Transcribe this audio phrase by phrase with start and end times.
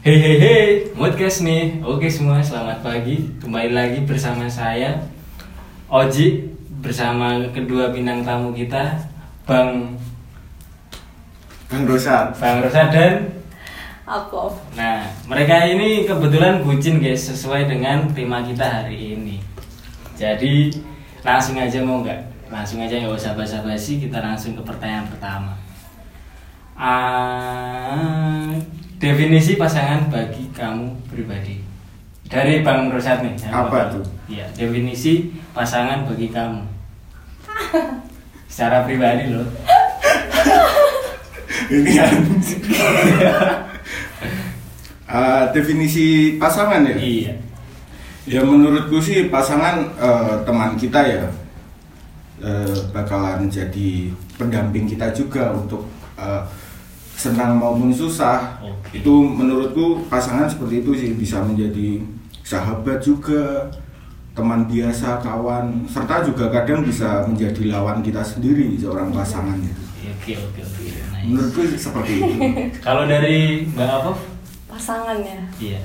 [0.00, 1.76] Hei hei hei, Moodcast nih.
[1.84, 3.36] Oke semua, selamat pagi.
[3.36, 4.96] Kembali lagi bersama saya
[5.92, 8.96] Oji bersama kedua bintang tamu kita,
[9.44, 10.00] Bang
[11.68, 12.32] Bang Rosat.
[12.40, 13.28] Bang Rosa dan
[14.08, 14.48] Apa?
[14.72, 19.36] Nah, mereka ini kebetulan bucin guys, sesuai dengan tema kita hari ini.
[20.16, 20.80] Jadi
[21.20, 22.48] langsung aja mau nggak?
[22.48, 25.52] Langsung aja nggak usah basa-basi, kita langsung ke pertanyaan pertama.
[26.72, 28.09] Ah,
[29.20, 31.60] definisi pasangan bagi kamu pribadi
[32.24, 33.36] dari Bang Rosat nih.
[33.52, 34.04] Apa bakal- tuh?
[34.32, 36.64] Iya, definisi pasangan bagi kamu.
[38.48, 39.44] Secara pribadi loh.
[41.68, 42.12] Ini kan.
[45.10, 46.96] Eh, definisi pasangan ya?
[46.96, 47.34] Iya.
[48.24, 51.28] Ya menurutku sih pasangan eh, teman kita ya
[52.40, 54.06] eh, bakalan jadi
[54.40, 55.84] pendamping kita juga untuk
[56.16, 56.40] eh,
[57.20, 58.56] senang maupun susah.
[58.64, 59.04] Oke.
[59.04, 62.00] Itu menurutku pasangan seperti itu sih bisa menjadi
[62.40, 63.68] sahabat juga,
[64.32, 69.82] teman biasa, kawan, serta juga kadang bisa menjadi lawan kita sendiri seorang pasangan gitu.
[70.16, 70.84] Oke oke oke.
[70.88, 71.28] Nice.
[71.28, 72.32] Menurutku seperti itu.
[72.86, 74.12] Kalau dari Mbak apa?
[74.72, 75.40] Pasangan ya.
[75.60, 75.80] Iya.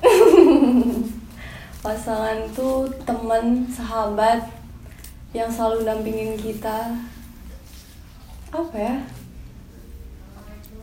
[1.84, 4.48] Pasangan tuh teman, sahabat
[5.36, 6.96] yang selalu dampingin kita.
[8.48, 8.96] Apa ya?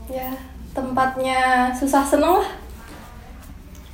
[0.06, 0.30] Ya,
[0.75, 2.50] tempatnya susah seneng lah.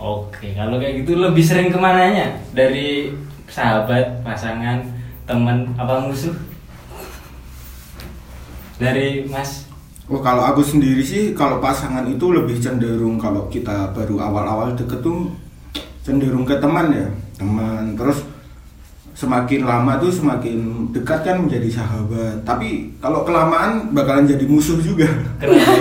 [0.02, 2.36] Oke, kalau kayak gitu lebih sering ke mananya?
[2.52, 3.14] Dari
[3.48, 4.82] sahabat, pasangan,
[5.24, 6.34] teman, apa musuh?
[8.82, 9.72] Dari Mas?
[10.12, 15.00] Oh kalau aku sendiri sih kalau pasangan itu lebih cenderung kalau kita baru awal-awal deket
[15.00, 15.32] tuh
[16.04, 17.08] cenderung ke teman ya
[17.40, 18.21] teman terus
[19.22, 25.06] semakin lama tuh semakin dekat kan menjadi sahabat tapi kalau kelamaan bakalan jadi musuh juga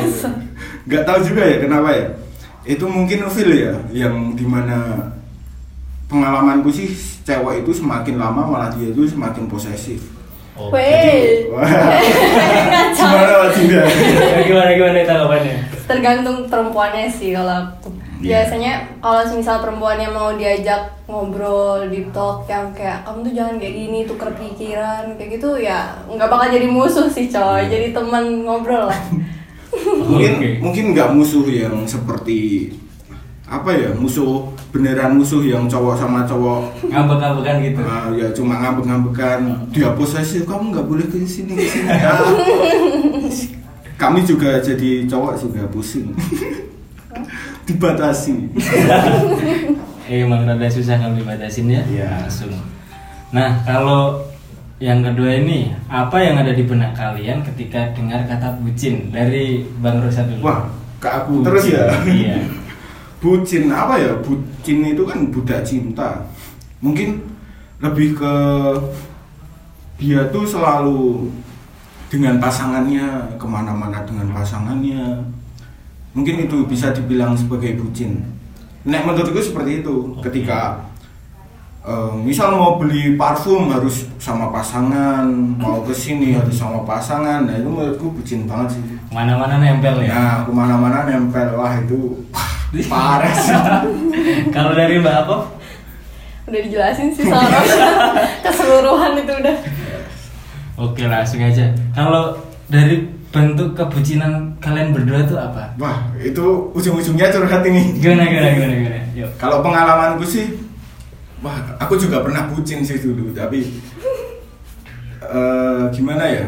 [0.87, 2.07] nggak tahu juga ya kenapa ya
[2.69, 5.09] itu mungkin feel ya yang di mana
[6.13, 6.93] pengalamanku sih
[7.25, 10.21] cewek itu semakin lama malah dia itu semakin posesif
[10.61, 10.77] Oke.
[10.77, 11.65] Weh, wah
[12.93, 13.49] gimana
[14.45, 15.57] gimana gimana tanggapannya?
[15.89, 17.89] tergantung perempuannya sih kalau aku.
[18.21, 18.45] Iya.
[18.45, 23.75] Biasanya kalau misal perempuannya mau diajak ngobrol di talk yang kayak kamu tuh jangan kayak
[23.75, 28.87] gini tuker pikiran kayak gitu ya nggak bakal jadi musuh sih coy jadi teman ngobrol
[28.87, 29.01] lah
[30.11, 30.49] mungkin Oke.
[30.63, 32.71] mungkin nggak musuh yang seperti
[33.51, 37.81] apa ya musuh beneran musuh yang cowok sama cowok Ngambek-ngambekan gitu.
[37.83, 42.15] ah, ya cuma ngambek-ngambekan dia posesif kamu nggak boleh ke sini ke sini ya.
[44.03, 46.15] kami juga jadi cowok juga pusing
[47.71, 48.35] dibatasi
[50.11, 51.87] Eh, emang rada susah kalau dibatasin ya?
[51.87, 52.27] Iya.
[52.27, 52.51] Langsung.
[53.31, 54.19] Nah, kalau
[54.83, 60.03] yang kedua ini, apa yang ada di benak kalian ketika dengar kata bucin dari Bang
[60.03, 60.43] Rosa dulu?
[60.51, 60.67] wah
[60.99, 62.43] ke aku terus ya Iya.
[63.23, 66.27] bucin apa ya bucin itu kan budak cinta
[66.83, 67.23] mungkin
[67.79, 68.35] lebih ke
[70.01, 71.29] dia tuh selalu
[72.11, 75.23] dengan pasangannya ke mana-mana dengan pasangannya
[76.17, 78.23] mungkin itu bisa dibilang sebagai bucin
[78.83, 80.27] nek menurutku seperti itu Oke.
[80.27, 80.83] ketika
[81.87, 85.29] eh, misal mau beli parfum harus sama pasangan
[85.61, 90.15] mau ke sini harus sama pasangan nah itu menurutku bucin banget sih Mana-mana nempel ya.
[90.15, 92.15] Nah, ke mana-mana nempel wah itu
[92.93, 93.59] parah sih.
[94.55, 95.37] Kalau dari Mbak apa?
[96.51, 97.63] udah dijelasin sih sama
[98.43, 99.57] keseluruhan itu udah
[100.81, 101.69] Oke, langsung aja.
[101.93, 102.33] Kalau
[102.73, 105.71] dari bentuk kebucinan kalian berdua tuh apa?
[105.79, 107.95] Wah, itu ujung-ujungnya curhat ini.
[108.03, 109.01] Gimana gimana gimana gimana?
[109.15, 109.31] Yuk.
[109.39, 110.59] Kalau pengalamanku sih,
[111.39, 113.71] wah, aku juga pernah bucin sih dulu, tapi
[115.23, 116.47] eh, gimana ya?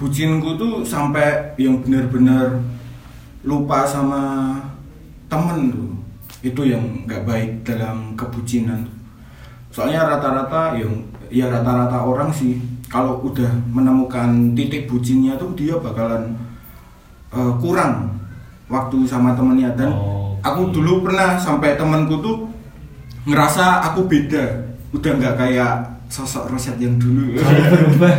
[0.00, 2.60] Bucinku tuh sampai yang benar-benar
[3.44, 4.56] lupa sama
[5.28, 5.92] temen tuh.
[6.44, 8.88] Itu yang nggak baik dalam kebucinan.
[9.68, 16.34] Soalnya rata-rata yang ya rata-rata orang sih kalau udah menemukan titik bucinnya tuh dia bakalan
[17.30, 18.14] eh, kurang
[18.66, 19.74] waktu sama temennya.
[19.74, 20.72] Dan Oh, aku oke.
[20.72, 22.36] dulu pernah sampai temanku tuh
[23.24, 24.44] ngerasa aku beda.
[24.90, 25.72] Udah nggak kayak
[26.06, 27.34] sosok Roset yang dulu.
[27.38, 28.14] Kalau berubah.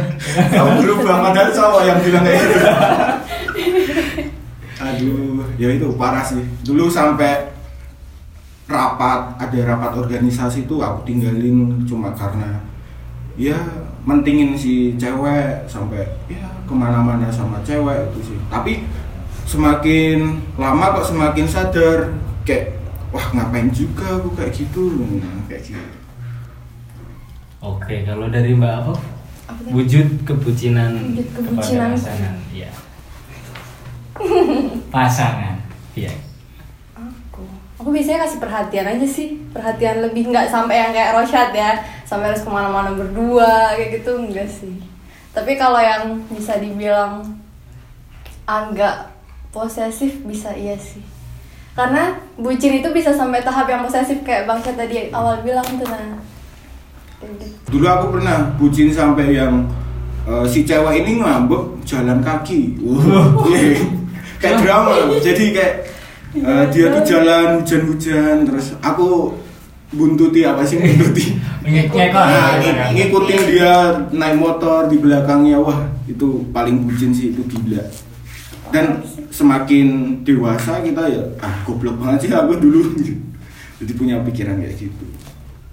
[0.51, 2.57] aku berubah padahal cowok yang bilang kayak gitu.
[4.77, 6.43] Aduh ya itu parah sih.
[6.61, 7.49] Dulu sampai
[8.67, 12.59] rapat ada rapat organisasi tuh aku tinggalin cuma karena
[13.37, 13.57] ya
[14.03, 18.83] mentingin si cewek sampai ya ke mana-mana sama cewek itu sih tapi
[19.47, 22.75] semakin lama kok semakin sadar kayak
[23.13, 24.91] wah ngapain juga aku kayak gitu
[25.21, 25.97] nah, kayak gitu
[27.57, 28.93] Oke, kalau dari Mbak apa?
[29.73, 31.89] Wujud kebucinan Wujud kepada kebucinan.
[31.97, 32.33] pasangan.
[32.53, 32.69] Iya.
[34.93, 35.55] pasangan.
[35.97, 36.13] Iya.
[36.93, 37.43] Aku,
[37.81, 42.31] aku biasanya kasih perhatian aja sih, perhatian lebih nggak sampai yang kayak Rosyad ya, sampai
[42.31, 44.79] harus ke mana-mana berdua kayak gitu enggak sih.
[45.35, 47.21] Tapi kalau yang bisa dibilang
[48.47, 49.11] agak
[49.51, 51.03] posesif bisa iya sih.
[51.75, 55.85] Karena bucin itu bisa sampai tahap yang posesif kayak Bang Syed tadi awal bilang tuh
[55.85, 56.17] nah.
[57.21, 57.45] Gitu.
[57.75, 59.67] Dulu aku pernah bucin sampai yang
[60.25, 62.79] eh, si cewek ini ngambek jalan kaki.
[62.81, 63.83] Iya.
[64.41, 64.95] kayak drama.
[65.19, 65.75] Jadi kayak
[66.39, 69.35] eh, dia tuh jalan hujan-hujan terus aku
[69.91, 71.35] buntuti apa sih buntuti?
[72.23, 73.73] Nah, ng- ngikutin dia
[74.09, 77.83] naik motor di belakangnya wah itu paling bucin sih itu gila.
[78.71, 79.87] Dan semakin
[80.23, 82.95] dewasa kita ya ah goblok banget sih aku dulu.
[83.83, 85.05] Jadi punya pikiran kayak gitu.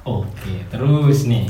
[0.05, 1.49] Oke, terus nih.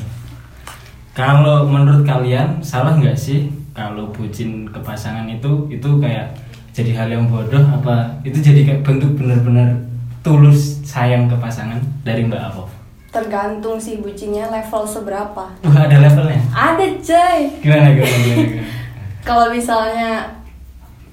[1.15, 5.67] Kalau menurut kalian salah nggak sih kalau bucin ke pasangan itu?
[5.67, 6.35] Itu kayak
[6.75, 9.79] jadi hal yang bodoh apa itu jadi kayak bentuk benar-benar
[10.27, 12.67] tulus sayang ke pasangan dari Mbak Apov?
[13.15, 15.47] Tergantung sih bucinnya level seberapa.
[15.47, 16.43] Wah ada levelnya.
[16.51, 17.41] Ada coy.
[17.63, 18.43] Gimana gimana gimana?
[18.43, 18.67] gimana?
[19.29, 20.11] Kalau misalnya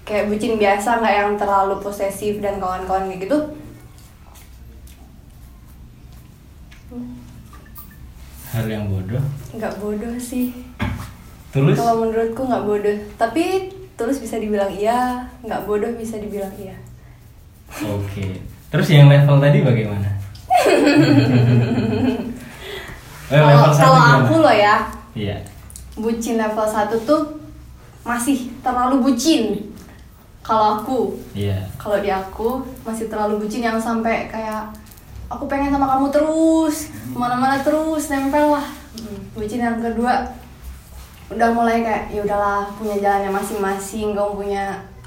[0.01, 3.37] kayak bucin biasa nggak yang terlalu posesif dan kawan-kawan kayak gitu,
[8.51, 9.23] Hal yang bodoh.
[9.55, 10.51] nggak bodoh sih.
[11.55, 11.79] Tulus?
[11.79, 12.97] Kalau menurutku nggak bodoh.
[13.15, 16.75] Tapi tulus bisa dibilang iya, nggak bodoh bisa dibilang iya.
[17.87, 18.43] Oke.
[18.67, 20.19] Terus yang level tadi bagaimana?
[23.31, 23.39] Eh,
[23.79, 25.39] Kalau aku loh ya, Iya.
[25.95, 27.39] bucin level 1 tuh
[28.03, 29.71] masih terlalu bucin.
[30.43, 31.63] Kalau aku, Iya.
[31.79, 34.67] kalau di aku masih terlalu bucin yang sampai kayak
[35.31, 38.67] aku pengen sama kamu terus ke mana-mana terus nempel lah
[39.31, 40.27] bucin yang kedua
[41.31, 44.63] udah mulai kayak ya udahlah punya jalannya masing-masing kamu punya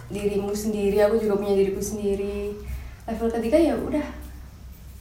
[0.08, 2.56] dirimu sendiri aku juga punya diriku sendiri
[3.04, 4.23] level ketiga ya udah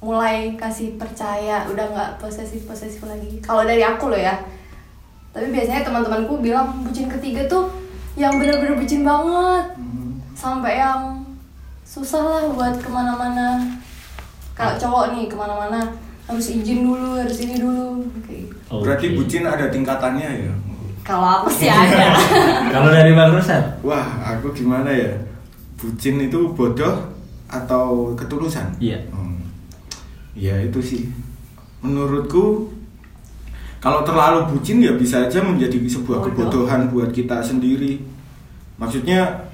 [0.03, 4.35] mulai kasih percaya udah nggak posesif posesif lagi kalau dari aku loh ya
[5.31, 7.71] tapi biasanya teman-temanku bilang bucin ketiga tuh
[8.13, 9.65] yang bener-bener bucin banget
[10.33, 11.23] sampai yang
[11.83, 13.63] susah lah buat ke mana-mana
[14.53, 15.79] kalau cowok nih ke mana-mana
[16.23, 18.55] harus izin dulu harus ini dulu kayak gitu.
[18.69, 18.83] Oke.
[18.83, 20.53] berarti bucin ada tingkatannya ya
[21.03, 22.15] kalau aku sih ada
[22.69, 23.79] Kalau dari Bang Rusat?
[23.79, 25.15] wah aku gimana ya
[25.75, 27.07] bucin itu bodoh
[27.47, 28.99] atau ketulusan Iya.
[29.11, 29.22] Hmm.
[30.33, 31.03] Ya itu sih
[31.85, 32.73] menurutku
[33.83, 36.47] kalau terlalu bucin ya bisa aja menjadi sebuah Bodoh.
[36.47, 37.99] kebodohan buat kita sendiri
[38.79, 39.51] maksudnya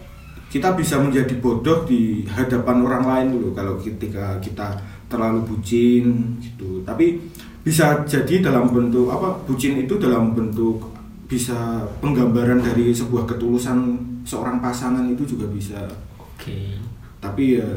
[0.49, 6.81] kita bisa menjadi bodoh di hadapan orang lain dulu kalau ketika kita terlalu bucin gitu
[6.81, 7.21] tapi
[7.61, 10.89] bisa jadi dalam bentuk apa bucin itu dalam bentuk
[11.29, 15.85] bisa penggambaran dari sebuah ketulusan seorang pasangan itu juga bisa
[16.17, 16.73] Oke.
[17.21, 17.69] tapi ya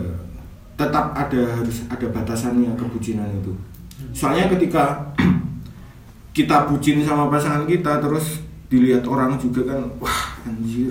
[0.82, 3.55] tetap ada harus ada batasannya kebucinan itu.
[4.11, 5.14] Soalnya ketika
[6.37, 10.90] kita bucin sama pasangan kita terus dilihat orang juga kan wah anjir.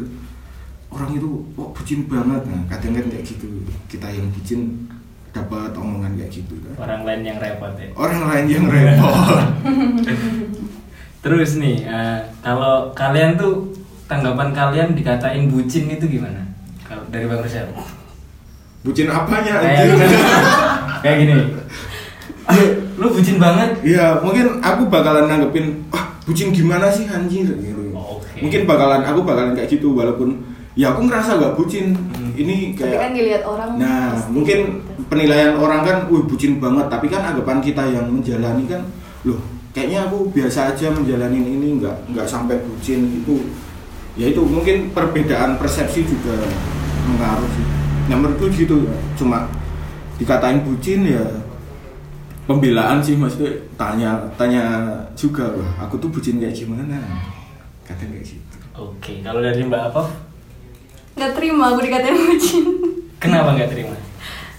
[0.92, 2.44] Orang itu kok bucin banget.
[2.48, 3.48] Nah kadang kan kayak gitu.
[3.92, 4.88] Kita yang bucin
[5.32, 6.76] dapat omongan kayak gitu kan.
[6.80, 7.88] Orang lain yang repot ya.
[7.96, 9.44] orang lain yang repot.
[11.22, 13.72] Terus nih, eh, kalau kalian tuh
[14.10, 16.44] tanggapan kalian dikatain bucin itu gimana?
[16.84, 17.72] Kalau dari Bang Rusat?
[18.81, 19.95] Bucin apanya Kayak anjir
[21.04, 21.33] kayak gini.
[22.44, 22.57] "Ah,
[22.95, 23.69] lu bucin banget.
[23.83, 28.38] ya mungkin aku bakalan nanggepin wah bucin gimana sih anjir gitu Oke.
[28.40, 30.38] mungkin bakalan aku bakalan kayak gitu walaupun
[30.73, 32.31] ya aku ngerasa gak bucin Hmm.
[32.33, 35.04] ini tapi kan kayak dilihat orang nah pasti mungkin gitu.
[35.07, 38.81] penilaian orang kan wih bucin banget tapi kan anggapan kita yang menjalani kan
[39.23, 43.35] loh kayaknya aku biasa aja menjalanin ini nggak nggak sampai bucin itu
[44.14, 46.38] ya itu mungkin perbedaan persepsi juga
[47.06, 47.66] mengaruh sih
[48.11, 48.91] nah menurutku gitu.
[49.15, 49.47] Cuma
[50.19, 51.23] dikatain bucin ya
[52.44, 56.99] pembelaan sih maksudnya tanya tanya juga wah aku tuh bucin kayak gimana?
[57.87, 58.57] Kadang kayak gitu.
[58.75, 60.11] Oke, kalau dari Mbak Apov,
[61.15, 62.63] nggak terima aku dikatain bucin.
[63.23, 63.95] Kenapa nggak terima?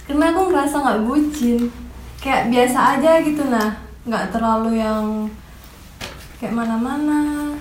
[0.03, 1.59] karena aku ngerasa nggak bucin.
[2.19, 3.69] Kayak biasa aja gitu nah.
[4.03, 5.29] Nggak terlalu yang
[6.41, 7.53] kayak mana-mana.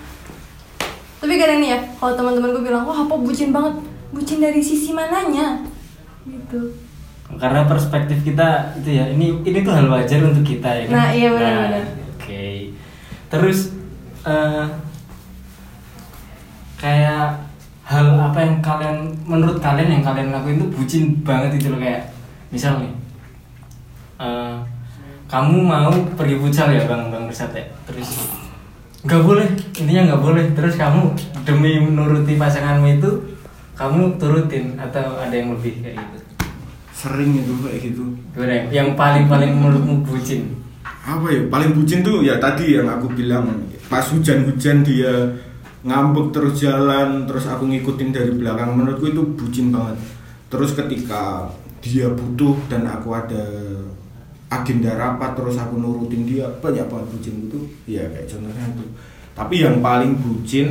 [1.22, 3.78] Tapi kadang nih ya kalau teman-temanku bilang wah apa bucin banget.
[4.12, 5.71] Bucin dari sisi mananya
[6.26, 6.60] gitu
[7.32, 10.92] Karena perspektif kita itu ya, ini ini tuh hal wajar untuk kita ya kan.
[10.92, 11.86] Nah, iya, benar-benar.
[12.12, 12.76] Oke.
[13.32, 13.72] Terus
[14.28, 14.66] eh,
[16.76, 17.40] kayak
[17.86, 22.10] hal apa yang kalian menurut kalian yang kalian lakuin itu bucin banget itu loh kayak
[22.50, 22.92] misal nih
[24.18, 24.56] eh,
[25.30, 28.18] kamu mau pergi futsal ya bang bang Bersat ya terus
[29.02, 29.46] nggak boleh
[29.78, 31.10] intinya nggak boleh terus kamu
[31.42, 33.10] demi menuruti pasanganmu itu
[33.82, 36.18] kamu turutin atau ada yang lebih kayak gitu?
[36.94, 38.04] Sering itu kayak gitu.
[38.30, 38.70] Gimana?
[38.70, 40.62] Yang paling paling menurutmu bucin?
[41.02, 41.42] apa ya?
[41.50, 43.66] Paling bucin tuh ya tadi yang aku bilang.
[43.90, 45.10] Pas hujan-hujan dia
[45.82, 48.70] ngambek terus jalan terus aku ngikutin dari belakang.
[48.78, 49.98] Menurutku itu bucin banget.
[50.46, 51.50] Terus ketika
[51.82, 53.42] dia butuh dan aku ada
[54.46, 57.58] agenda rapat terus aku nurutin dia banyak banget bucin itu.
[57.90, 58.86] Ya kayak contohnya itu.
[59.34, 60.70] Tapi yang paling bucin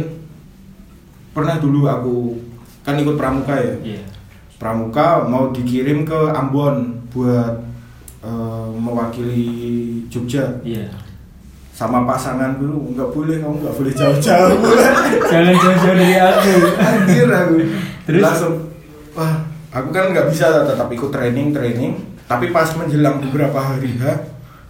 [1.36, 2.16] pernah dulu aku
[2.82, 3.76] kan ikut pramuka ya?
[3.82, 4.04] Iya.
[4.58, 7.62] pramuka mau dikirim ke Ambon buat
[8.22, 9.50] eh, mewakili
[10.08, 10.46] Jogja.
[10.62, 10.90] Iya.
[11.72, 14.54] sama pasangan dulu nggak boleh kamu nggak boleh jauh-jauh.
[15.34, 16.54] Jangan jauh-jauh dari aku.
[16.78, 17.56] anjir aku.
[18.06, 18.22] Terus?
[18.22, 18.54] langsung
[19.18, 19.42] wah
[19.74, 21.98] aku kan nggak bisa tetap ikut training training.
[22.30, 24.04] Tapi pas menjelang beberapa hari H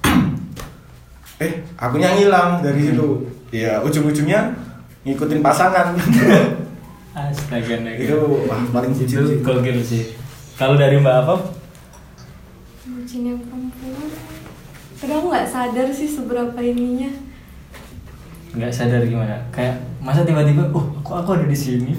[1.46, 3.28] eh aku yang hilang dari situ.
[3.52, 4.56] Ya ujung-ujungnya
[5.04, 5.92] ngikutin pasangan
[7.12, 8.00] Astaga, naga.
[8.00, 8.16] itu
[8.48, 10.04] wah, paling bucin itu sih gokil sih.
[10.56, 11.36] Kalau dari Mbak apa?
[12.82, 14.10] bucin yang perempuan
[14.96, 17.10] kadang aku nggak sadar sih seberapa ininya
[18.52, 19.36] Nggak sadar gimana?
[19.50, 21.92] Kayak masa tiba-tiba, oh kok aku ada di sini?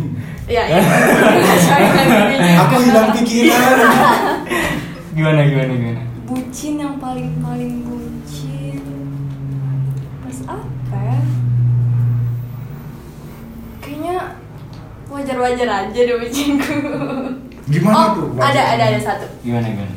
[0.47, 2.53] ya ya dirinya.
[2.65, 3.77] aku hilang pikiran
[5.17, 6.03] Gimana gimana gimana?
[6.25, 8.81] bucin yang paling paling bucin
[10.23, 11.21] pas apa ya
[13.79, 14.17] kayaknya
[15.35, 16.77] wajar-wajar aja deh bucinku
[17.65, 19.95] gimana oh tuh ada ada ada satu Gimana gimana?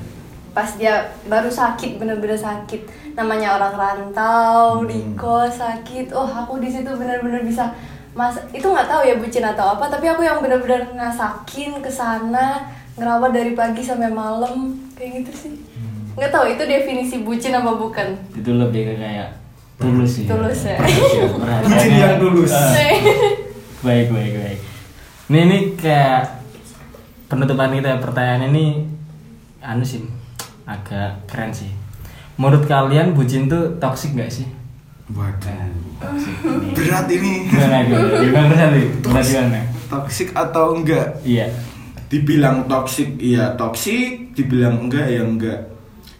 [0.49, 2.81] pas dia baru sakit bener-bener sakit
[3.13, 4.87] namanya orang rantau Hmm.
[4.87, 7.67] di kos sakit oh aku di situ bener-bener bisa
[8.11, 12.63] mas itu nggak tahu ya bucin atau apa tapi aku yang bener-bener ngasakin ke sana
[12.95, 16.15] ngerawat dari pagi sampai malam kayak gitu sih Hmm.
[16.15, 19.35] nggak tahu itu definisi bucin apa bukan Itu lebih kayak
[19.75, 20.23] tulus sih.
[20.23, 20.79] Tulus ya.
[20.79, 21.67] Iya, perhatiannya.
[21.67, 22.53] Bucin yang tulus.
[23.83, 24.59] Baik baik baik.
[25.25, 26.37] Ini ini kayak
[27.25, 28.85] penutupan kita pertanyaan ini
[29.59, 30.05] anu sih
[30.63, 31.73] agak keren sih.
[32.35, 34.45] Menurut kalian bucin tuh toksik gak sih?
[35.05, 36.73] waduh toksik ini.
[36.73, 38.17] berat ini Gimana gimana?
[38.17, 38.65] Gimana?
[39.05, 39.61] Berat gimana?
[39.85, 41.45] toksik atau enggak Iya.
[42.05, 45.61] dibilang toksik iya toksik dibilang enggak ya enggak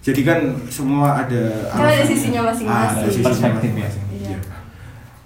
[0.01, 2.69] jadi kan semua ada Kan ada sisinya masing-masing.
[2.69, 3.77] Ah, ada sisinya Perspektif ya.
[3.81, 4.29] masing-masing, Iya.
[4.29, 4.39] iya.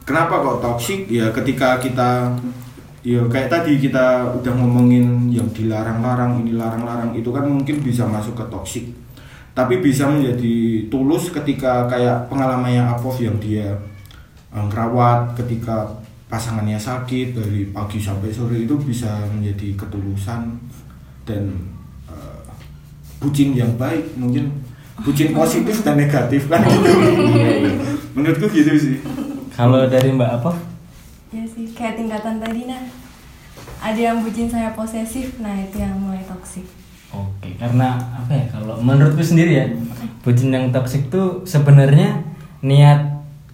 [0.01, 2.09] kenapa kok toksik ya ketika kita
[2.99, 8.35] ya kayak tadi kita udah ngomongin yang dilarang-larang ini larang-larang itu kan mungkin bisa masuk
[8.35, 8.85] ke toksik
[9.55, 13.75] tapi bisa menjadi tulus ketika kayak pengalamannya Apov yang dia
[14.51, 15.87] eh, ngerawat ketika
[16.29, 20.59] pasangannya sakit dari pagi sampai sore itu bisa menjadi ketulusan
[21.23, 21.43] dan
[22.07, 22.39] eh,
[23.19, 24.51] bucin yang baik mungkin
[24.99, 26.59] bucin positif dan negatif kan.
[26.67, 28.97] Gitu menurutku gitu sih.
[29.53, 30.51] Kalau dari Mbak apa?
[31.29, 32.81] Ya sih kayak tingkatan tadi nah
[33.79, 36.65] ada yang bucin saya posesif nah itu yang mulai toksik
[37.09, 38.45] Oke, karena apa ya?
[38.53, 39.65] Kalau menurutku sendiri ya,
[40.21, 42.21] bucin yang toksik tuh sebenarnya
[42.61, 43.01] niat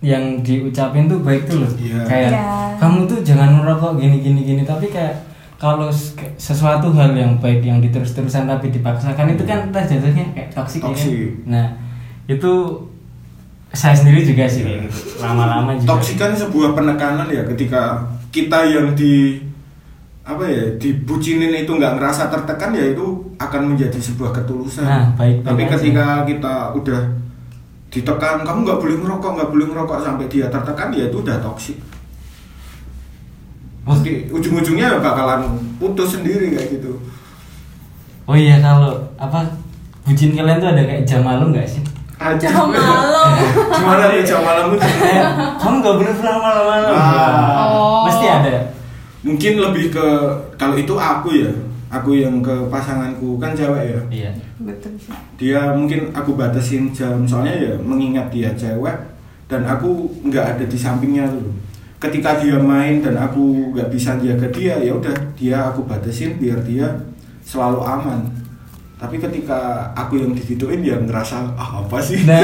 [0.04, 1.72] yang diucapin tuh baik tuh loh.
[1.80, 2.04] Iya.
[2.04, 2.44] Kayak Iya.
[2.76, 5.24] kamu tuh jangan merokok gini gini gini, tapi kayak
[5.56, 5.88] kalau
[6.36, 10.92] sesuatu hal yang baik yang diterus-terusan tapi dipaksakan itu kan entah jatuhnya kayak toksik ya
[10.92, 11.08] kan?
[11.48, 11.68] Nah,
[12.28, 12.52] itu
[13.76, 14.98] saya sendiri juga sih kayak gitu.
[15.20, 15.88] Lama-lama juga.
[15.92, 19.44] toksik kan sebuah penekanan ya ketika kita yang di
[20.22, 23.06] apa ya dibucinin itu nggak ngerasa tertekan ya itu
[23.36, 25.72] akan menjadi sebuah ketulusan Nah, baik-baik tapi aja.
[25.72, 27.02] ketika kita udah
[27.88, 31.78] ditekan kamu nggak boleh ngerokok nggak boleh ngerokok sampai dia tertekan ya itu udah toksik
[33.86, 35.46] Mesti ujung-ujungnya bakalan
[35.78, 36.98] putus sendiri kayak gitu
[38.26, 39.46] Oh iya kalau apa
[40.02, 41.86] bucin kalian tuh ada kayak jam malam nggak sih?
[42.16, 43.30] Jam malam.
[43.76, 44.88] gimana tuh jam malam itu
[45.60, 46.92] kamu nggak boleh pulang malam-malam.
[46.96, 47.68] Ah.
[47.70, 48.04] Oh.
[48.08, 48.56] Pasti ada.
[49.22, 50.06] mungkin lebih ke
[50.54, 51.50] kalau itu aku ya
[51.90, 54.32] aku yang ke pasanganku kan cewek ya Iya.
[54.62, 58.94] betul sih dia mungkin aku batasin jam soalnya ya mengingat dia cewek
[59.50, 61.42] dan aku nggak ada di sampingnya tuh
[61.98, 66.62] ketika dia main dan aku nggak bisa jaga dia ya udah dia aku batasin biar
[66.62, 66.86] dia
[67.42, 68.30] selalu aman
[69.06, 72.26] tapi ketika aku yang digituin ya ngerasa ah apa sih?
[72.26, 72.42] Nah,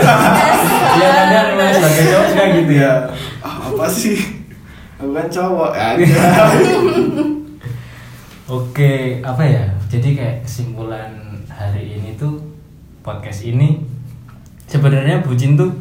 [1.01, 2.85] ya benar mas sebagai cowok juga gitu ya.
[2.85, 2.93] ya
[3.41, 4.17] ah apa sih?
[5.01, 5.71] Aku kan cowok.
[5.81, 6.13] Ya
[8.45, 9.65] Oke, apa ya?
[9.89, 12.37] Jadi kayak kesimpulan hari ini tuh
[13.01, 13.81] podcast ini
[14.69, 15.73] sebenarnya bucin tuh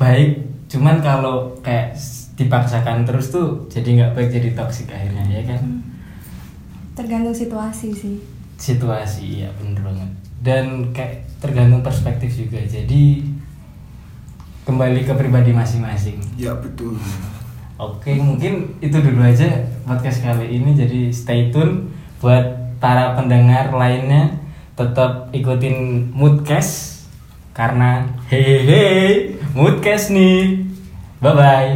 [0.00, 0.40] baik,
[0.72, 1.92] cuman kalau kayak
[2.40, 5.82] dipaksakan terus tuh jadi nggak baik jadi toksik akhirnya ya kan?
[6.92, 8.16] tergantung situasi sih
[8.62, 10.10] Situasi ya bener banget.
[10.38, 12.62] Dan kayak tergantung perspektif juga.
[12.62, 13.26] Jadi
[14.62, 16.22] kembali ke pribadi masing-masing.
[16.38, 16.94] ya betul
[17.82, 19.50] Oke, mungkin itu dulu aja
[19.82, 20.78] podcast kali ini.
[20.78, 21.90] Jadi stay tune
[22.22, 24.38] buat para pendengar lainnya.
[24.72, 27.04] tetap ikutin Moodcast
[27.52, 30.64] karena hehehe Moodcast nih.
[31.20, 31.70] Bye bye.